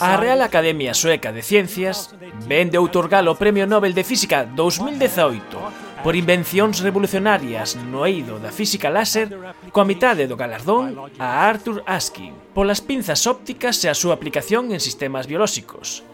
[0.00, 2.14] A Real Academia Sueca de Ciencias
[2.46, 5.58] vende outorgar o Premio Nobel de Física 2018
[6.02, 9.34] por invencións revolucionarias no eido da física láser
[9.74, 14.78] coa mitade do galardón a Arthur Askin polas pinzas ópticas e a súa aplicación en
[14.78, 16.06] sistemas biolóxicos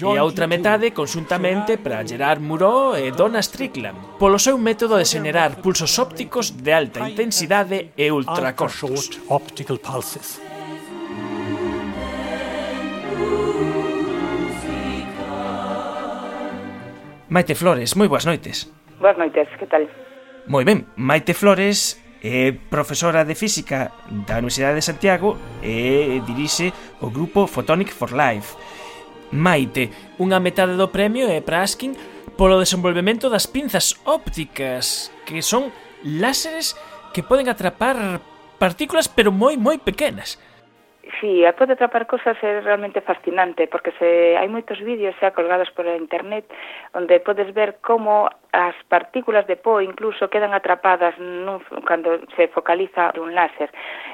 [0.00, 5.04] e a outra metade conxuntamente para Gerard Muró e Donna Strickland, polo seu método de
[5.04, 9.10] xenerar pulsos ópticos de alta intensidade e ultracortos.
[17.28, 18.68] Maite Flores, moi boas noites.
[19.00, 19.84] Boas noites, que tal?
[20.48, 23.92] Moi ben, Maite Flores é profesora de física
[24.28, 28.56] da Universidade de Santiago e dirixe o grupo Photonic for Life
[29.32, 29.88] Maite.
[30.20, 31.96] Unha metade do premio é para Askin
[32.36, 35.72] polo desenvolvemento das pinzas ópticas, que son
[36.04, 36.76] láseres
[37.16, 38.20] que poden atrapar
[38.60, 40.36] partículas pero moi moi pequenas.
[41.18, 45.70] Sí, a pode atrapar cosas é realmente fascinante, porque se hai moitos vídeos xa colgados
[45.74, 46.46] por internet
[46.94, 53.14] onde podes ver como as partículas de pó incluso quedan atrapadas nun, cando se focaliza
[53.18, 53.70] un láser.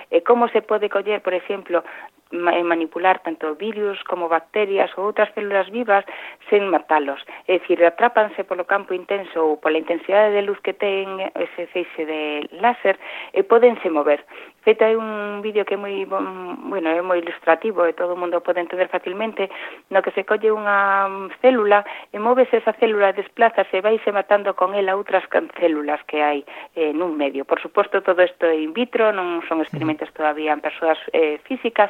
[0.08, 1.84] E como se pode coller, por exemplo,
[2.30, 6.04] Eh, manipular tanto virus como bacterias ou outras células vivas
[6.52, 7.24] sen matalos.
[7.48, 12.04] É dicir, atrápanse polo campo intenso ou pola intensidade de luz que ten ese feixe
[12.04, 13.00] de láser
[13.32, 14.28] e podense mover.
[14.60, 18.44] Feito hai un vídeo que é moi, bueno, é moi ilustrativo e todo o mundo
[18.44, 19.48] pode entender facilmente,
[19.88, 21.08] no que se colle unha
[21.40, 21.80] célula
[22.12, 25.24] e móvese esa célula, desplázase e vaise matando con ela outras
[25.56, 26.44] células que hai
[26.76, 27.48] eh, nun medio.
[27.48, 29.64] Por suposto, todo isto é in vitro, non son mm.
[29.64, 31.88] experimentos todavía en persoas eh, físicas,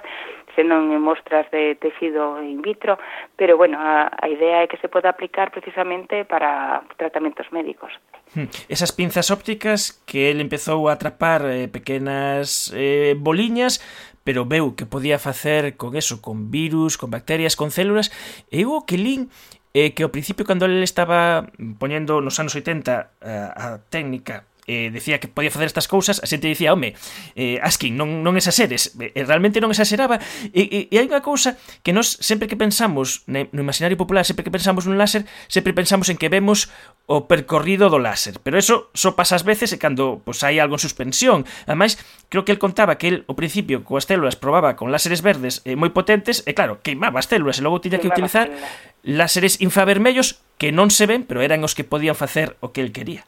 [0.57, 2.98] senón en mostras de tecido in vitro,
[3.37, 7.93] pero bueno, a, a idea é que se poda aplicar precisamente para tratamentos médicos.
[8.34, 8.51] Hmm.
[8.69, 13.79] Esas pinzas ópticas que el empezou a atrapar eh, pequenas eh, boliñas,
[14.27, 18.10] pero veu que podía facer con eso, con virus, con bacterias, con células,
[18.50, 19.31] e eu o que lín
[19.78, 21.47] eh, que ao principio cando ele estaba
[21.78, 26.21] poñendo nos anos 80 a, eh, a técnica eh, decía que podía facer estas cousas,
[26.23, 26.95] a xente dicía, home,
[27.34, 30.21] eh, Askin, non, non exaseres, e eh, realmente non exageraba,
[30.53, 34.45] e, e, e hai unha cousa que nós sempre que pensamos no imaginario popular, sempre
[34.45, 36.69] que pensamos nun láser, sempre pensamos en que vemos
[37.09, 40.77] o percorrido do láser, pero eso só pasa ás veces e cando pois, hai algo
[40.77, 41.49] en suspensión.
[41.65, 41.97] Ademais,
[42.28, 45.73] creo que el contaba que el, ao principio, coas células probaba con láseres verdes eh,
[45.73, 48.53] moi potentes, e claro, queimaba as células, e logo tiña que utilizar
[49.01, 52.93] láseres infravermellos que non se ven, pero eran os que podían facer o que el
[52.93, 53.25] quería.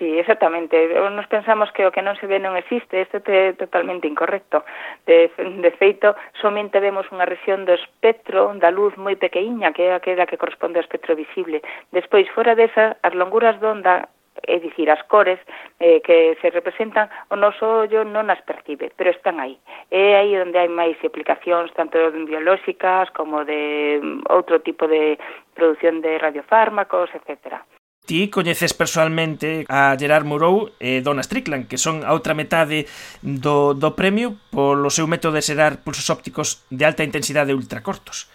[0.00, 0.88] Sí, exactamente.
[1.10, 4.64] Nos pensamos que o que non se ve non existe, isto é totalmente incorrecto.
[5.04, 9.92] De, de feito, somente vemos unha región do espectro da luz moi pequeiña, que é
[9.92, 11.60] aquela que corresponde ao espectro visible.
[11.92, 14.08] Despois, fora desa, as longuras de onda
[14.40, 15.36] é dicir, as cores
[15.84, 19.60] eh, que se representan, o noso ollo non as percibe, pero están aí.
[19.92, 24.00] É aí onde hai máis aplicacións, tanto biolóxicas como de
[24.32, 25.20] outro tipo de
[25.52, 27.60] produción de radiofármacos, etcétera.
[28.06, 32.90] Ti coñeces personalmente a Gerard Mourou e Donna Strickland, que son a outra metade
[33.22, 38.26] do, do premio polo seu método de xerar pulsos ópticos de alta intensidade ultracortos.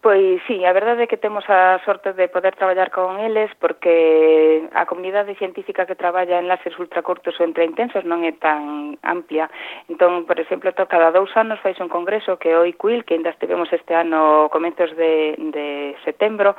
[0.00, 4.64] Pois sí, a verdade é que temos a sorte de poder traballar con eles porque
[4.72, 9.52] a comunidade científica que traballa en láseres ultracortos ou intensos non é tan amplia.
[9.92, 13.28] Entón, por exemplo, cada dous anos fais un congreso que é o IQUIL, que ainda
[13.28, 16.56] estivemos este ano comenzos de, de setembro,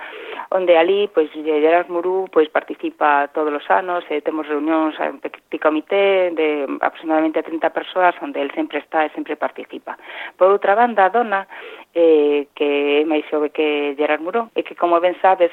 [0.54, 5.18] onde ali, pois, Gerard Murú, pois, participa todos os anos, e temos reunións eh, en
[5.18, 9.98] petit comité de aproximadamente 30 persoas, onde el sempre está e sempre participa.
[10.38, 11.50] Por outra banda, a dona,
[11.94, 15.52] eh, que é máis xove que Gerard Muró, e que como ben sabes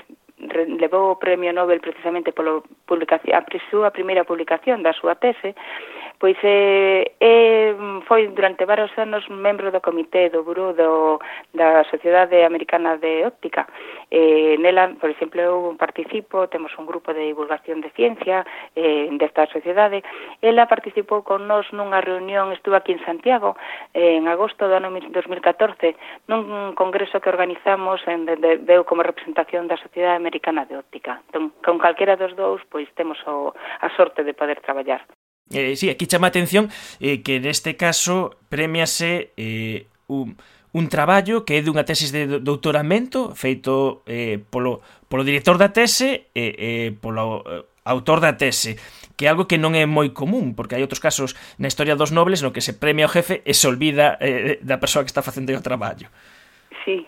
[0.79, 5.53] levou o premio Nobel precisamente polo publicación, a súa primeira publicación da súa tese,
[6.19, 7.77] pois eh, eh,
[8.09, 11.21] foi durante varios anos membro do comité do Buró do,
[11.55, 13.69] da Sociedade Americana de Óptica.
[14.11, 19.47] Eh, nela, por exemplo, eu participo, temos un grupo de divulgación de ciencia eh, desta
[19.47, 20.03] sociedade.
[20.43, 23.57] Ela participou con nós nunha reunión, estuvo aquí en Santiago,
[23.95, 25.95] eh, en agosto do ano 2014,
[26.31, 31.19] nun congreso que organizamos en, de, de, deu como representación da Sociedade Americana de Óptica.
[31.27, 35.03] Entón, con calquera dos dous, pois, pois temos o, a sorte de poder traballar.
[35.51, 36.71] Eh, sí, aquí chama a atención
[37.03, 40.39] eh, que neste caso premiase eh, un,
[40.71, 44.79] un traballo que é dunha tesis de doutoramento feito eh, polo,
[45.11, 48.79] polo director da tese e eh, polo eh, autor da tese
[49.19, 52.15] que é algo que non é moi común, porque hai outros casos na historia dos
[52.15, 55.27] nobles no que se premia o jefe e se olvida eh, da persoa que está
[55.27, 56.07] facendo o traballo.
[56.87, 57.03] Sí,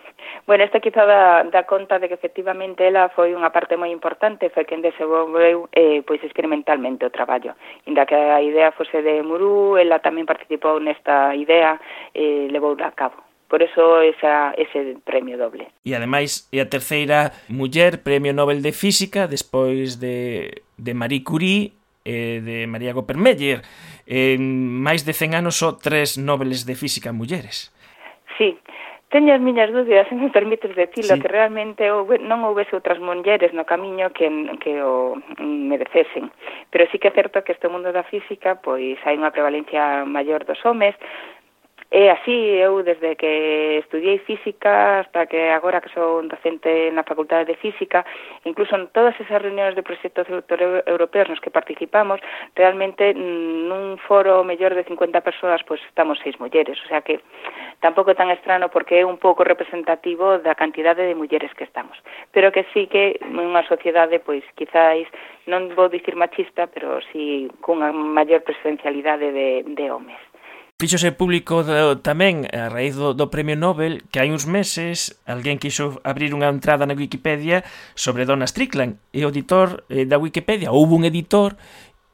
[0.47, 4.49] Bueno, esta quizá dá, dá conta de que efectivamente ela foi unha parte moi importante,
[4.49, 7.53] foi quen desenvolveu eh, pois experimentalmente o traballo.
[7.85, 11.77] Inda que a idea fose de Murú, ela tamén participou nesta idea
[12.17, 13.21] e eh, levou a cabo.
[13.51, 15.67] Por eso esa, ese premio doble.
[15.83, 21.75] E ademais, é a terceira muller Premio Nobel de Física despois de, de Marie Curie
[22.07, 23.61] e de María Gopermeyer.
[24.07, 24.39] En
[24.81, 27.75] máis de 100 anos só tres nobeles de física mulleres.
[28.39, 28.55] Sí,
[29.11, 31.21] Teño as miñas dúbidas, se me permites decirlo, sí.
[31.21, 34.31] que realmente houve, non houvese outras mulleres no camiño que,
[34.63, 36.31] que o merecesen.
[36.71, 40.47] Pero sí que é certo que este mundo da física, pois hai unha prevalencia maior
[40.47, 40.95] dos homes,
[41.91, 47.51] E así eu desde que estudiei física hasta que agora que sou docente na Facultade
[47.51, 48.07] de Física,
[48.47, 50.23] incluso en todas esas reunións de proxectos
[50.87, 52.23] europeos nos que participamos,
[52.55, 57.19] realmente mm, nun foro mellor de 50 persoas, pois estamos seis mulleres, o sea que
[57.83, 61.99] tampouco tan estrano porque é un pouco representativo da cantidade de mulleres que estamos.
[62.31, 65.11] Pero que sí que unha sociedade pois quizáis
[65.43, 70.30] non vou dicir machista, pero si sí cunha maior presencialidade de, de homes.
[70.81, 75.61] Fíxose público do, tamén a raíz do, do Premio Nobel que hai uns meses alguén
[75.61, 77.61] quixo abrir unha entrada na Wikipedia
[77.93, 81.53] sobre Donna Strickland e o editor eh, da Wikipedia, houve un editor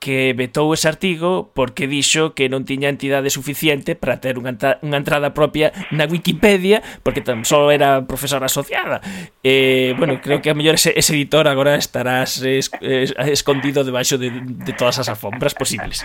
[0.03, 4.83] que vetou ese artigo porque dixo que non tiña entidade suficiente para ter unha, entra
[4.83, 8.99] unha entrada propia na Wikipedia porque tan só era profesora asociada.
[9.47, 14.19] Eh, bueno, creo que a mellor ese, ese editor agora estarás es, es, escondido debaixo
[14.19, 16.03] de, de todas as alfombras posibles.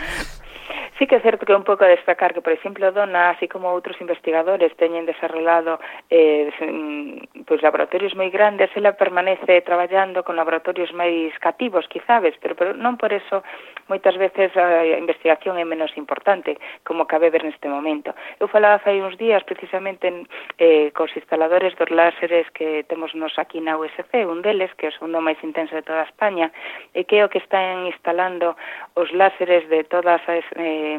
[0.99, 3.49] Sí que é certo que é un pouco a destacar que, por exemplo, Dona, así
[3.49, 5.81] como outros investigadores teñen desarrollado
[6.13, 12.53] eh, mm, pois laboratorios moi grandes, ela permanece traballando con laboratorios máis cativos, quizabes, pero,
[12.53, 13.41] pero non por eso
[13.89, 18.13] moitas veces a investigación é menos importante, como cabe ver neste momento.
[18.37, 20.29] Eu falaba fai uns días precisamente en,
[20.61, 24.93] eh, cos instaladores dos láseres que temos nos aquí na USC, un deles, que é
[24.93, 26.53] o segundo máis intenso de toda España,
[26.93, 28.55] e que é o que están instalando
[28.93, 30.99] os láseres de todas as eh, eh,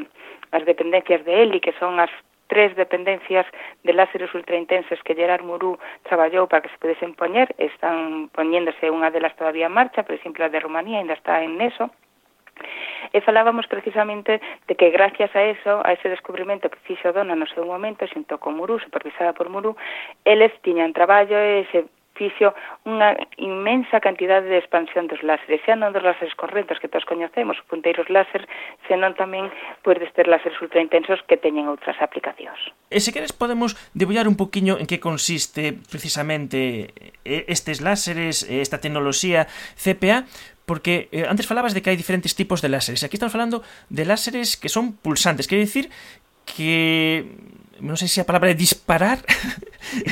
[0.56, 2.12] as dependencias de Eli, que son as
[2.48, 3.46] tres dependencias
[3.84, 9.12] de láseres ultraintensos que Gerard Murú traballou para que se pudesen poñer, están poñéndose unha
[9.12, 11.90] delas todavía en marcha, por exemplo, a de Rumanía ainda está en eso,
[13.12, 17.46] E falábamos precisamente de que gracias a eso, a ese descubrimento que fixo Dona no
[17.50, 19.76] seu momento, xunto con Murú, supervisada por Murú,
[20.26, 22.54] eles tiñan traballo e se fixo
[22.86, 27.58] unha inmensa cantidade de expansión dos láseres, xa non dos láseres correntos que todos coñecemos,
[27.66, 28.46] punteiros láser,
[28.86, 29.50] senón tamén
[29.82, 32.60] pois destes láseres ultraintensos que teñen outras aplicacións.
[32.94, 36.94] E se queres podemos debullar un poquinho en que consiste precisamente
[37.26, 40.30] estes láseres, esta tecnoloxía CPA,
[40.66, 43.04] porque eh, antes falabas de que hai diferentes tipos de láseres.
[43.04, 45.90] Aquí estamos falando de láseres que son pulsantes, quer dicir
[46.46, 47.26] que
[47.82, 49.18] non sei se a palabra é disparar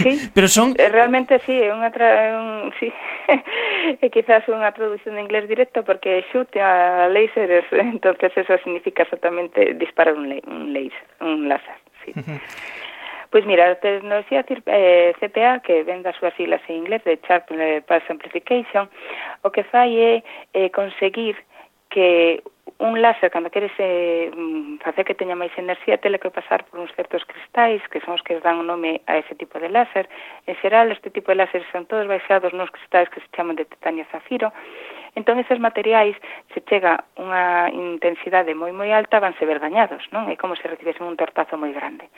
[0.01, 2.07] sí, pero son eh, realmente sí, é unha tra...
[2.37, 2.73] un...
[2.81, 2.89] sí.
[4.03, 7.61] é quizás unha traducción de inglés directo porque shoot a laser,
[7.93, 12.13] entonces eso significa exactamente disparar un, un laser un láser sí.
[13.31, 17.15] Pois mira, eh, a tecnoloxía eh, CPA, que ven das súas siglas en inglés, de
[17.23, 18.91] Sharp eh, Pulse Amplification,
[19.47, 20.13] o que fai é
[20.51, 21.39] eh, conseguir
[21.87, 22.43] que
[22.81, 24.31] un láser, cando queres eh,
[24.83, 28.25] facer que teña máis enerxía, tele que pasar por uns certos cristais, que son os
[28.25, 30.09] que dan o nome a ese tipo de láser.
[30.49, 33.69] En xeral, este tipo de láser son todos baixados nos cristais que se chaman de
[33.69, 34.49] titanio zafiro.
[35.13, 36.17] Entón, eses materiais,
[36.55, 40.25] se chega unha intensidade moi moi alta, vanse ver dañados, non?
[40.31, 42.09] É como se recibesen un tortazo moi grande.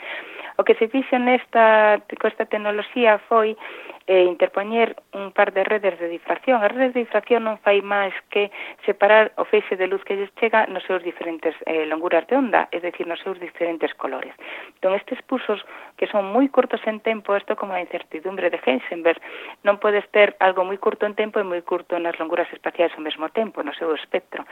[0.55, 3.57] O que se fixo nesta, costa tecnoloxía foi
[4.05, 6.61] e interpoñer un par de redes de difracción.
[6.61, 8.51] A redes de difracción non fai máis que
[8.83, 12.67] separar o feixe de luz que lles chega nos seus diferentes eh, longuras de onda,
[12.75, 14.35] é dicir, nos seus diferentes colores.
[14.75, 15.63] Entón, estes pulsos
[15.95, 19.23] que son moi curtos en tempo, isto como a incertidumbre de Heisenberg,
[19.63, 23.05] non podes ter algo moi curto en tempo e moi curto nas longuras espaciais ao
[23.05, 24.43] mesmo tempo, no seu espectro.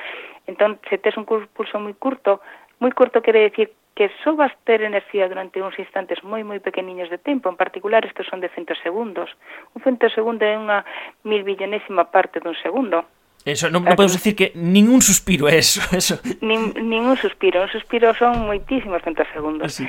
[0.48, 2.40] Entón, se tes un pulso moi curto,
[2.82, 7.14] Moi curto quere decir que só vas ter enerxía durante uns instantes moi moi pequeniños
[7.14, 9.30] de tempo, en particular estes son de centosegundos.
[9.78, 10.82] Un centosegundo é unha
[11.22, 13.06] milbillonésima parte dun segundo.
[13.46, 16.22] Eso, non, non podemos decir que ningún suspiro é eso, eso.
[16.46, 19.66] Nin, ningún suspiro, un suspiro son moitísimos centosegundos.
[19.70, 19.86] Así.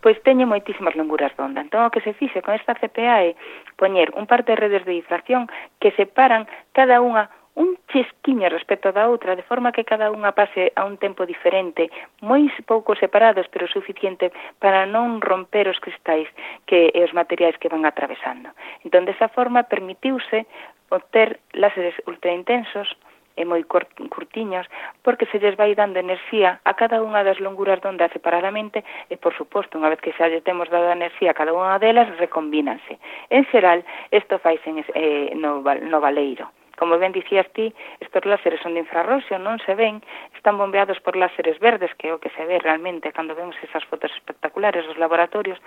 [0.00, 1.60] Pois teño moitísimas longuras de onda.
[1.60, 3.36] Entón, o que se fixe con esta CPA é
[3.76, 9.06] poñer un par de redes de difracción que separan cada unha un chesquiña respecto da
[9.06, 11.86] outra, de forma que cada unha pase a un tempo diferente,
[12.18, 16.26] moi pouco separados, pero suficiente para non romper os cristais
[16.66, 18.50] que e os materiais que van atravesando.
[18.82, 20.50] Entón, desa forma, permitiuse
[20.90, 22.90] obter láseres ultraintensos
[23.34, 24.66] e moi curtiños,
[25.02, 29.18] porque se lles vai dando enerxía a cada unha das longuras de onda separadamente e,
[29.18, 32.98] por suposto, unha vez que xa lle temos dado enerxía a cada unha delas, recombínanse.
[33.30, 33.82] En xeral,
[34.14, 36.46] isto faise eh, no, no valeiro.
[36.76, 40.02] Como ben dicías ti, estes láseres son de infrarroxo, non se ven,
[40.34, 43.84] están bombeados por láseres verdes, que é o que se ve realmente cando vemos esas
[43.86, 45.58] fotos espectaculares dos laboratorios,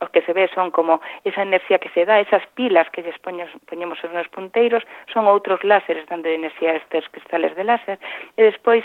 [0.00, 3.18] o que se ve son como esa enerxía que se dá, esas pilas que lles
[3.20, 7.98] poños, poñemos nos punteiros, son outros láseres dando enerxía a estes cristales de láser,
[8.36, 8.84] e despois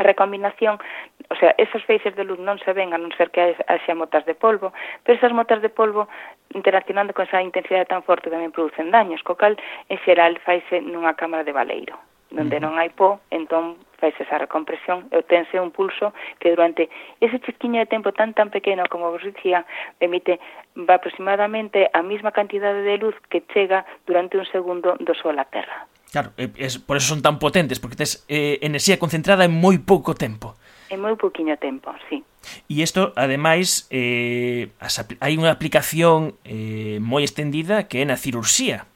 [0.00, 0.80] a recombinación,
[1.28, 4.24] o sea, esas feixes de luz non se ven a non ser que haxa motas
[4.24, 4.72] de polvo,
[5.04, 6.08] pero esas motas de polvo
[6.56, 9.60] interaccionando con esa intensidade tan forte tamén producen daños, co cal
[9.92, 12.00] en xeral faise nunha cámara de baleiro,
[12.32, 16.88] onde non hai pó, entón fais esa recompresión e obtense un pulso que durante
[17.20, 19.68] ese chiquiño de tempo tan tan pequeno como vos dicía,
[20.00, 20.40] emite
[20.88, 25.84] aproximadamente a mesma cantidade de luz que chega durante un segundo do Sol á Terra.
[26.10, 29.78] Claro, eh, es, por eso son tan potentes, porque tes eh, enerxía concentrada en moi
[29.78, 30.58] pouco tempo.
[30.90, 32.26] En moi pouquiño tempo, sí.
[32.66, 38.90] E isto, ademais, eh, as, hai unha aplicación eh, moi extendida que é na cirurxía.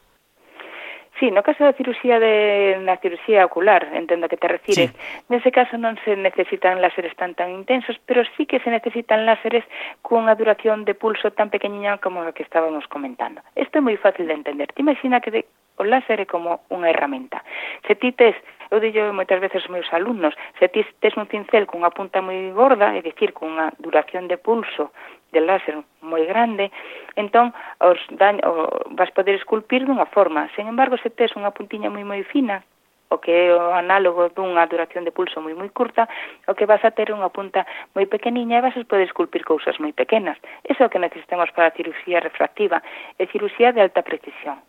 [1.22, 4.90] Sí, no caso da cirurxía de na cirurxía ocular, entendo que te refires.
[4.90, 4.98] Sí.
[5.30, 9.62] Nese caso non se necesitan láseres tan tan intensos, pero sí que se necesitan láseres
[10.02, 13.38] cunha duración de pulso tan pequeniña como a que estábamos comentando.
[13.54, 14.74] Isto é moi fácil de entender.
[14.74, 15.40] Te imagina que de,
[15.76, 17.42] O láser é como unha herramienta.
[17.86, 18.38] Se ti tes,
[18.70, 22.54] eu dillo moitas veces aos meus alumnos, se ti tes un cincel cunha punta moi
[22.54, 24.94] gorda, é dicir, cunha duración de pulso
[25.34, 26.70] de láser moi grande,
[27.18, 27.50] entón
[27.82, 30.46] os daño, o, vas poder esculpir dunha forma.
[30.54, 32.62] Sen embargo, se tes unha puntiña moi moi fina,
[33.10, 36.06] o que é o análogo dunha duración de pulso moi moi curta,
[36.46, 37.66] o que vas a ter unha punta
[37.98, 40.38] moi pequeniña e vas a poder esculpir cousas moi pequenas.
[40.62, 42.78] Eso é o que necesitamos para a cirurxía refractiva
[43.18, 44.62] e cirurxía de alta precisión.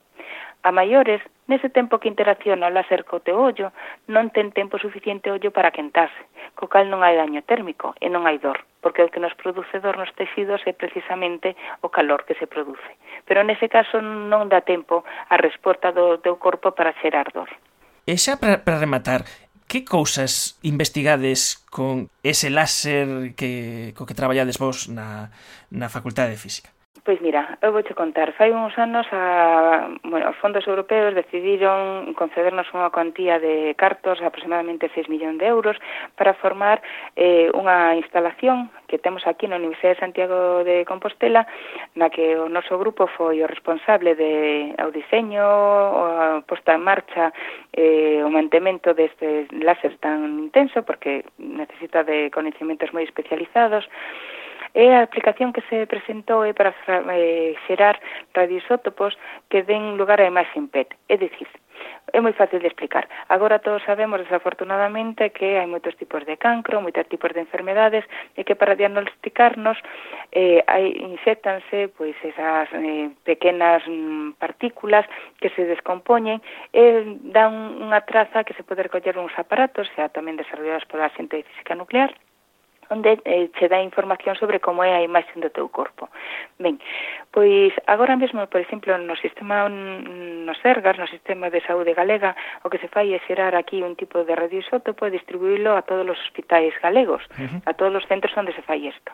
[0.65, 3.69] A maiores, nese tempo que interacciona o láser co teu ollo,
[4.09, 6.17] non ten tempo suficiente ollo para quentarse,
[6.57, 9.77] co cal non hai daño térmico e non hai dor, porque o que nos produce
[9.77, 11.53] dor nos tecidos é precisamente
[11.85, 12.97] o calor que se produce.
[13.29, 17.53] Pero nese caso non dá tempo a resposta do teu corpo para xerar dor.
[18.09, 19.21] E xa para, para rematar,
[19.69, 25.29] que cousas investigades con ese láser que, co que traballades vos na,
[25.69, 26.73] na Facultade de Física?
[27.05, 32.65] Pois mira, eu vouche contar, fai uns anos a, bueno, os fondos europeos decidiron concedernos
[32.73, 35.77] unha cuantía de cartos aproximadamente 6 millóns de euros
[36.17, 36.81] para formar
[37.13, 41.45] eh, unha instalación que temos aquí na Universidade de Santiago de Compostela
[41.93, 47.29] na que o noso grupo foi o responsable de ao diseño, a posta en marcha
[47.69, 53.85] eh, o mantemento deste láser tan intenso porque necesita de conhecimentos moi especializados.
[54.75, 56.75] É a aplicación que se presentou é para
[57.15, 57.95] eh, xerar
[58.35, 59.15] radioisótopos
[59.47, 60.91] que den lugar a imaxe PET.
[61.07, 61.47] É dicir,
[62.11, 63.07] é moi fácil de explicar.
[63.31, 68.03] Agora todos sabemos, desafortunadamente, que hai moitos tipos de cancro, moitos tipos de enfermedades,
[68.35, 69.79] e que para diagnosticarnos
[70.35, 75.07] eh, hai, inxectanse pois, esas eh, pequenas mm, partículas
[75.39, 76.43] que se descompoñen
[76.75, 81.39] e dan unha traza que se pode recoller uns aparatos, xa tamén desarrollados pola xente
[81.39, 82.11] de física nuclear,
[82.89, 86.09] onde eh, che dá información sobre como é a imaxe do teu corpo.
[86.59, 86.79] Ben,
[87.31, 92.69] pois agora mesmo, por exemplo, no sistema nos Sergas, no sistema de saúde galega, o
[92.69, 96.19] que se fai é xerar aquí un tipo de radioisótopo e distribuílo a todos os
[96.21, 97.61] hospitais galegos, uh -huh.
[97.65, 99.11] a todos os centros onde se fai isto.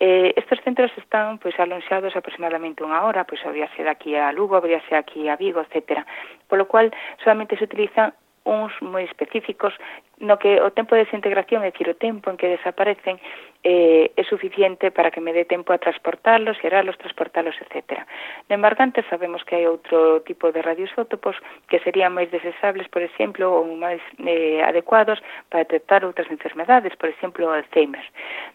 [0.00, 4.58] Eh, estes centros están pois alonxados aproximadamente unha hora, pois habría ser aquí a Lugo,
[4.58, 6.02] habría ser aquí a Vigo, etcétera.
[6.50, 6.90] Polo cual,
[7.22, 8.10] solamente se utilizan
[8.44, 9.72] uns moi específicos
[10.20, 13.18] no que o tempo de desintegración, é dicir, o tempo en que desaparecen
[13.64, 18.04] eh, é suficiente para que me dé tempo a transportarlos, xerarlos, transportarlos, etc.
[18.48, 23.48] No embargante, sabemos que hai outro tipo de radioisótopos que serían máis desesables, por exemplo,
[23.48, 28.04] ou máis eh, adecuados para detectar outras enfermedades, por exemplo, Alzheimer.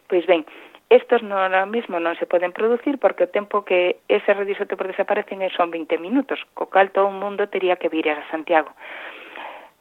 [0.08, 0.46] Pois ben,
[0.90, 5.38] Estos no, ahora mismo non se poden producir porque o tempo que ese radioisótopos desaparecen
[5.54, 8.74] son 20 minutos, co cal todo o mundo tería que vir a Santiago.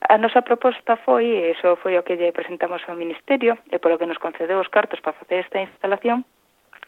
[0.01, 3.99] A nosa proposta foi, e iso foi o que lle presentamos ao Ministerio, e polo
[3.99, 6.23] que nos concedeu os cartos para facer esta instalación,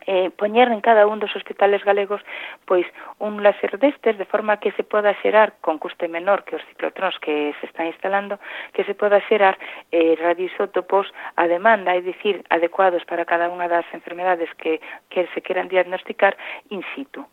[0.07, 2.23] eh, poñer en cada un dos hospitales galegos
[2.65, 2.87] pois
[3.19, 7.19] un láser destes de forma que se poda xerar con custe menor que os ciclotrons
[7.21, 8.41] que se están instalando
[8.73, 9.59] que se poda xerar
[9.93, 14.81] eh, radioisótopos a demanda, é dicir, adecuados para cada unha das enfermedades que,
[15.13, 16.37] que se queran diagnosticar
[16.71, 17.27] in situ.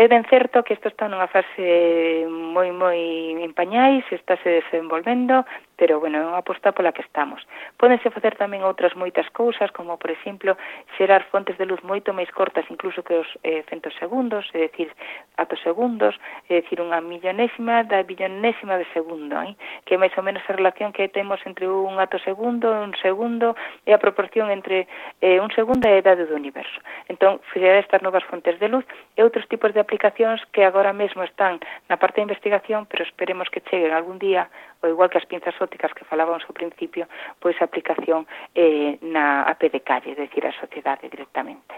[0.00, 2.24] É ben certo que isto está nunha fase
[2.56, 2.96] moi moi
[3.36, 5.44] en pañais, estáse desenvolvendo,
[5.80, 7.40] pero bueno, é unha aposta pola que estamos.
[7.80, 10.52] Pódense facer tamén outras moitas cousas, como por exemplo,
[11.00, 14.92] xerar fontes de luz moito máis cortas incluso que os eh, centosegundos, é dicir,
[15.40, 16.20] atosegundos,
[16.52, 19.56] é dicir, unha millonésima da billonésima de segundo, eh?
[19.88, 23.56] que é máis ou menos a relación que temos entre un atosegundo, un segundo,
[23.88, 24.84] e a proporción entre
[25.24, 26.76] eh, un segundo e a idade do universo.
[27.08, 28.84] Entón, xerar estas novas fontes de luz
[29.16, 31.56] e outros tipos de aplicacións que agora mesmo están
[31.88, 34.52] na parte de investigación, pero esperemos que cheguen algún día,
[34.84, 37.06] ou igual que as pinzas farmacéuticas que falábamos ao principio,
[37.38, 41.74] pois a aplicación eh, na AP de calle, é dicir, a sociedade directamente.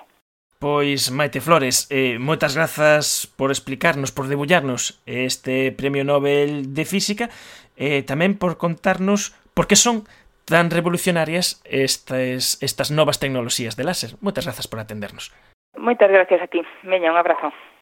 [0.58, 7.28] Pois Maite Flores, eh, moitas grazas por explicarnos, por debullarnos este Premio Nobel de Física
[7.76, 10.06] e eh, tamén por contarnos por que son
[10.46, 14.10] tan revolucionarias estas, estas novas tecnoloxías de láser.
[14.22, 15.34] Moitas grazas por atendernos.
[15.74, 16.62] Moitas gracias a ti.
[16.86, 17.50] Veña, un abrazo.